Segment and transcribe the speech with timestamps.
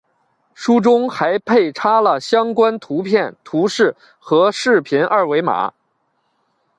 [0.55, 5.71] 书中还配插了相关图片、图示和视频二维码